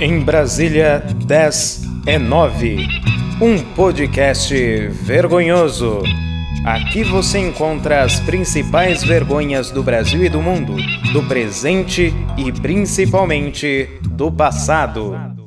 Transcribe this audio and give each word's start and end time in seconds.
Em 0.00 0.20
Brasília, 0.20 1.02
10 1.26 1.82
é 2.06 2.18
9. 2.20 2.86
Um 3.40 3.58
podcast 3.74 4.54
vergonhoso. 4.92 6.04
Aqui 6.64 7.02
você 7.02 7.40
encontra 7.40 8.04
as 8.04 8.20
principais 8.20 9.02
vergonhas 9.02 9.72
do 9.72 9.82
Brasil 9.82 10.24
e 10.24 10.28
do 10.28 10.40
mundo, 10.40 10.76
do 11.12 11.24
presente 11.24 12.14
e 12.36 12.52
principalmente 12.52 13.88
do 14.08 14.30
passado. 14.30 15.37